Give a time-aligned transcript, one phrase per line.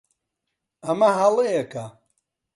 [0.85, 1.85] ئەمە هەڵەیەکە.